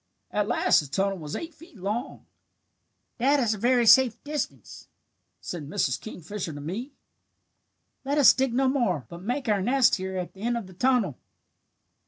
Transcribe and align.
At 0.31 0.47
last 0.47 0.79
the 0.79 0.87
tunnel 0.87 1.19
was 1.19 1.35
eight 1.35 1.53
feet 1.53 1.77
long. 1.77 2.25
"'That 3.19 3.39
is 3.39 3.53
a 3.53 3.57
very 3.59 3.85
safe 3.85 4.19
distance,' 4.23 4.87
said 5.41 5.69
Mrs. 5.69 6.01
Kingfisher 6.01 6.53
to 6.53 6.59
me. 6.59 6.93
'Let 8.03 8.17
us 8.17 8.33
dig 8.33 8.51
no 8.51 8.67
more, 8.67 9.05
but 9.09 9.21
make 9.21 9.47
our 9.47 9.61
nest 9.61 9.97
here 9.97 10.17
at 10.17 10.33
the 10.33 10.41
end 10.41 10.57
of 10.57 10.65
the 10.65 10.73
tunnel.' 10.73 11.19